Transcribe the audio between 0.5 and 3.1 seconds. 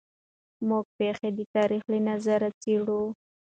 موږ پېښې د تاریخ له نظره څېړو.